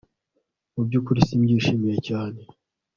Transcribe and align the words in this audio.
Mu 0.73 0.81
byukuri 0.87 1.27
simbyishimiye 1.27 1.95
cyane 2.07 2.39